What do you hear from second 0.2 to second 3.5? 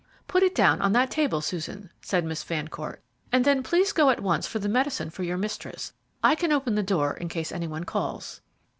"Put it down on that table, Susan," said Miss Fancourt, "and